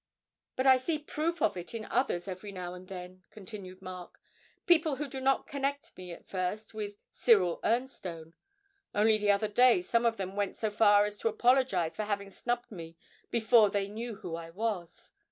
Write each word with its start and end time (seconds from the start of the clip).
'But 0.55 0.65
I 0.65 0.77
see 0.77 0.97
proof 0.97 1.43
of 1.43 1.55
it 1.55 1.75
in 1.75 1.85
others 1.85 2.27
every 2.27 2.51
now 2.51 2.73
and 2.73 2.87
then,' 2.87 3.21
continued 3.29 3.83
Mark, 3.83 4.19
'people 4.65 4.95
who 4.95 5.07
do 5.07 5.21
not 5.21 5.45
connect 5.45 5.95
me 5.95 6.11
at 6.11 6.25
first 6.25 6.73
with 6.73 6.95
"Cyril 7.11 7.59
Ernstone." 7.63 8.33
Only 8.95 9.19
the 9.19 9.29
other 9.29 9.47
day 9.47 9.79
some 9.83 10.07
of 10.07 10.17
them 10.17 10.35
went 10.35 10.57
so 10.57 10.71
far 10.71 11.05
as 11.05 11.19
to 11.19 11.27
apologise 11.27 11.97
for 11.97 12.05
having 12.05 12.31
snubbed 12.31 12.71
me 12.71 12.97
"before 13.29 13.69
they 13.69 13.87
knew 13.89 14.15
who 14.15 14.35
I 14.35 14.49
was." 14.49 15.11